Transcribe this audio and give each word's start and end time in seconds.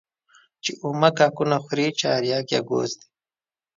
چي 0.63 0.71
اومه 0.83 1.09
کاکونه 1.17 1.57
خوري 1.63 1.87
چارياک 1.99 2.47
يې 2.53 2.59
گوز 2.69 2.91
دى. 2.99 3.05